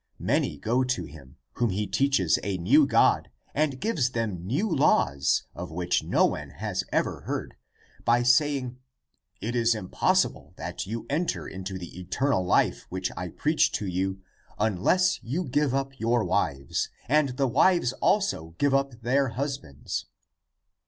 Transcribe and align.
Many 0.17 0.57
go 0.57 0.83
to 0.83 1.03
him, 1.03 1.37
whom 1.57 1.69
he 1.69 1.85
teaches 1.85 2.39
a 2.41 2.57
new 2.57 2.87
God 2.87 3.29
and 3.53 3.79
gives 3.79 4.09
them 4.09 4.43
new 4.47 4.67
laws, 4.67 5.43
of 5.53 5.69
which 5.69 6.03
no 6.03 6.25
one 6.25 6.49
has 6.49 6.83
ever 6.91 7.21
heard, 7.27 7.55
by 8.03 8.23
saying.' 8.23 8.79
It 9.41 9.55
is 9.55 9.75
impossible 9.75 10.55
that 10.57 10.87
you 10.87 11.05
en 11.07 11.27
ter 11.27 11.47
into 11.47 11.77
the 11.77 11.99
eternal 11.99 12.43
life 12.43 12.87
which 12.89 13.11
I 13.15 13.27
preach 13.29 13.71
to 13.73 13.85
you, 13.85 14.23
unless 14.57 15.21
you 15.23 15.43
give 15.43 15.75
up 15.75 15.99
your 15.99 16.23
wives, 16.25 16.89
and 17.07 17.37
the 17.37 17.45
wives 17.47 17.93
also 18.01 18.55
give 18.57 18.73
up 18.73 19.03
their 19.03 19.27
husbands. 19.27 20.07